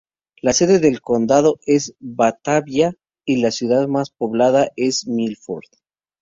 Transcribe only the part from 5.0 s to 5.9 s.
Milford.